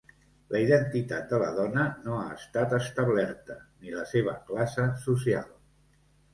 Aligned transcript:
La 0.53 0.61
identitat 0.61 1.29
de 1.33 1.39
la 1.43 1.49
dona 1.57 1.83
no 2.07 2.17
ha 2.23 2.25
estat 2.39 2.75
establerta, 2.79 3.61
ni 3.85 3.95
la 4.01 4.09
seva 4.17 4.37
classe 4.51 4.91
social. 5.07 5.49